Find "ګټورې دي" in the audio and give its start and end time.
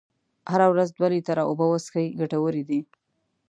2.19-2.79